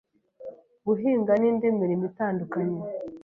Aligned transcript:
guhinga 0.85 1.31
n’indi 1.41 1.67
mirimo 1.79 2.03
itandukanye 2.11 2.79